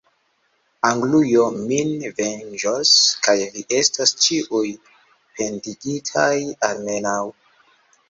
[0.87, 1.91] Anglujo min
[2.21, 2.95] venĝos,
[3.29, 4.65] kaj vi estos ĉiuj
[5.07, 6.37] pendigitaj,
[6.73, 7.19] almenaŭ!